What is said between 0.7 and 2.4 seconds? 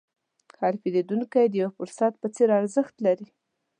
پیرودونکی د یو فرصت په